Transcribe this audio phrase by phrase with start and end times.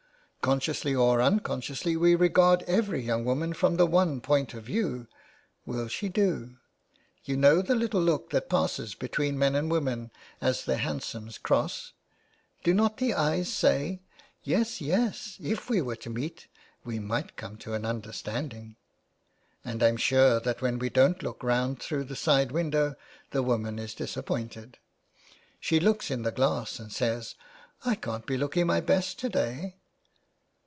[0.43, 5.05] Consciously or un consciously we regard every young woman from the one point of view.'
[5.67, 6.57] Will she do?'
[7.25, 10.09] You know the little look that passes between men and women
[10.41, 11.93] as their hansoms cross?
[12.63, 16.47] Do not the eyes say:* Yes, yes, if we were to meet
[16.83, 18.77] we might come to an understand ing?'
[19.63, 22.95] And I'm sure that when we don't look round through the side windows
[23.29, 24.79] the woman is disappointed.
[25.59, 27.35] She looks in the glass and says,'
[27.85, 29.75] I can't be looking my best to day.'